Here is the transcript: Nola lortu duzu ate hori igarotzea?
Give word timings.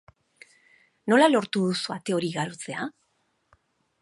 Nola 1.13 1.27
lortu 1.33 1.63
duzu 1.67 1.95
ate 1.99 2.17
hori 2.17 2.33
igarotzea? 2.33 2.89